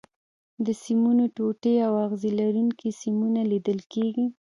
د 0.65 0.67
سیمونو 0.83 1.23
ټوټې 1.35 1.75
او 1.87 1.93
اغزي 2.05 2.31
لرونکي 2.39 2.89
سیمونه 3.01 3.41
لیدل 3.51 3.79
کېږي. 3.93 4.25